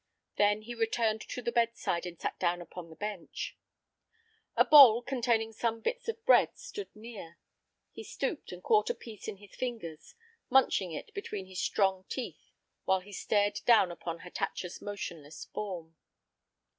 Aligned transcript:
Then 0.37 0.63
he 0.63 0.73
returned 0.73 1.21
to 1.29 1.43
the 1.43 1.51
bedside 1.51 2.07
and 2.07 2.19
sat 2.19 2.39
down 2.39 2.59
upon 2.59 2.89
the 2.89 2.95
bench. 2.95 3.55
A 4.55 4.65
bowl 4.65 5.03
containing 5.03 5.53
some 5.53 5.79
bits 5.79 6.07
of 6.09 6.25
bread 6.25 6.57
stood 6.57 6.89
near. 6.95 7.37
He 7.91 8.03
stooped 8.03 8.51
and 8.51 8.63
caught 8.63 8.89
a 8.89 8.95
piece 8.95 9.27
in 9.27 9.37
his 9.37 9.53
fingers, 9.53 10.15
munching 10.49 10.91
it 10.91 11.13
between 11.13 11.45
his 11.45 11.61
strong 11.61 12.05
teeth 12.09 12.49
while 12.85 13.01
he 13.01 13.13
stared 13.13 13.61
down 13.67 13.91
upon 13.91 14.21
Hatatcha's 14.21 14.81
motionless 14.81 15.45
form. 15.53 15.95